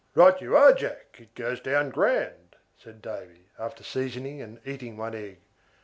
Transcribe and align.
"Right 0.15 0.41
you 0.41 0.57
are, 0.57 0.73
Jack; 0.73 1.17
it 1.19 1.35
goes 1.35 1.59
down 1.59 1.91
grand," 1.91 2.55
said 2.75 3.03
Davy, 3.03 3.51
after 3.59 3.83
seasoning 3.83 4.41
and 4.41 4.59
eating 4.65 4.97
one 4.97 5.13
egg. 5.13 5.41